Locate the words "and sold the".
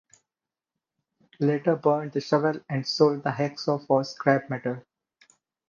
2.67-3.29